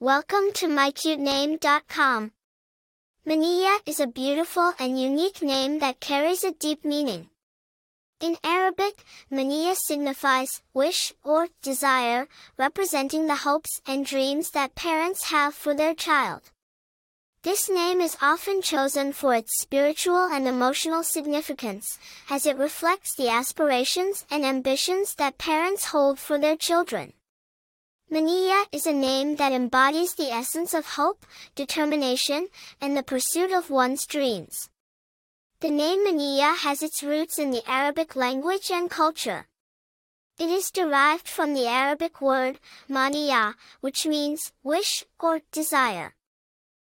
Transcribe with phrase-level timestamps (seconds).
[0.00, 2.30] Welcome to mycutename.com.
[3.26, 7.30] Maniyah is a beautiful and unique name that carries a deep meaning.
[8.20, 15.52] In Arabic, mania signifies wish or desire, representing the hopes and dreams that parents have
[15.52, 16.42] for their child.
[17.42, 21.98] This name is often chosen for its spiritual and emotional significance,
[22.30, 27.14] as it reflects the aspirations and ambitions that parents hold for their children.
[28.10, 32.48] Maniyah is a name that embodies the essence of hope, determination,
[32.80, 34.70] and the pursuit of one's dreams.
[35.60, 39.46] The name Maniyah has its roots in the Arabic language and culture.
[40.38, 46.14] It is derived from the Arabic word, mania, which means wish or desire.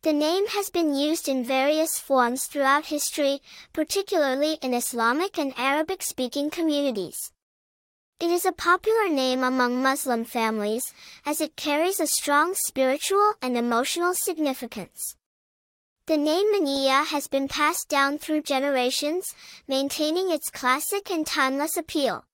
[0.00, 3.42] The name has been used in various forms throughout history,
[3.74, 7.33] particularly in Islamic and Arabic-speaking communities.
[8.20, 10.94] It is a popular name among Muslim families,
[11.26, 15.16] as it carries a strong spiritual and emotional significance.
[16.06, 19.34] The name Maniyah has been passed down through generations,
[19.66, 22.24] maintaining its classic and timeless appeal.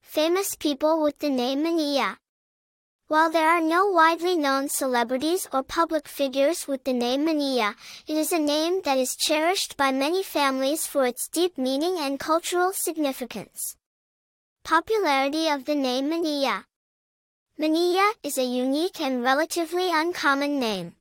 [0.00, 2.16] Famous people with the name Maniyah.
[3.08, 7.74] While there are no widely known celebrities or public figures with the name Maniyah,
[8.06, 12.18] it is a name that is cherished by many families for its deep meaning and
[12.18, 13.76] cultural significance.
[14.64, 16.64] Popularity of the name Maniyah.
[17.60, 20.94] Maniyah is a unique and relatively uncommon name.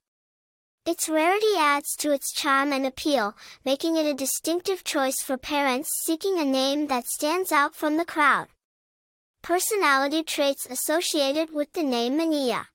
[0.86, 5.90] Its rarity adds to its charm and appeal, making it a distinctive choice for parents
[6.04, 8.50] seeking a name that stands out from the crowd.
[9.42, 12.66] Personality traits associated with the name Maniyah.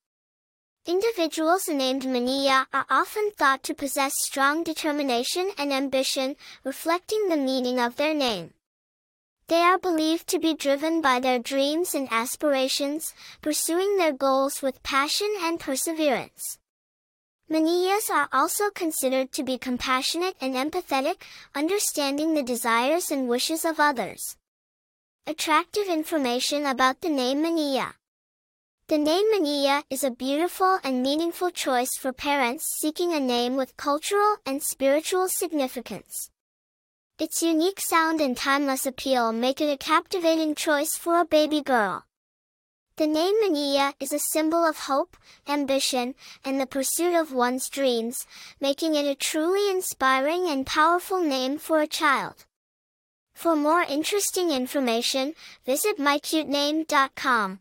[0.86, 7.78] Individuals named Maniyah are often thought to possess strong determination and ambition, reflecting the meaning
[7.78, 8.55] of their name.
[9.48, 14.82] They are believed to be driven by their dreams and aspirations, pursuing their goals with
[14.82, 16.58] passion and perseverance.
[17.50, 21.22] Maniyahs are also considered to be compassionate and empathetic,
[21.54, 24.36] understanding the desires and wishes of others.
[25.26, 27.94] Attractive information about the name Maniyah.
[28.88, 33.78] The name Maniyah is a beautiful and meaningful choice for parents seeking a name with
[33.78, 36.30] cultural and spiritual significance.
[37.18, 42.04] Its unique sound and timeless appeal make it a captivating choice for a baby girl.
[42.94, 45.16] The name Maniyah is a symbol of hope,
[45.48, 46.14] ambition,
[46.44, 48.24] and the pursuit of one's dreams,
[48.60, 52.46] making it a truly inspiring and powerful name for a child.
[53.34, 55.34] For more interesting information,
[55.66, 57.58] visit mycutename.com.